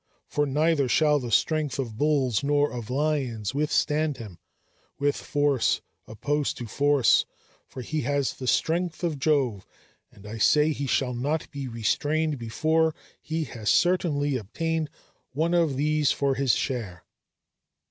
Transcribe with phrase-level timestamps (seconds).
[0.25, 4.39] For neither shall the strength of bulls nor of lions withstand him
[4.97, 7.27] with force opposed to force,
[7.67, 9.67] for he has the strength of Jove,
[10.11, 14.89] and I say he shall not be restrained before he has certainly obtained
[15.33, 17.03] one of these for his share."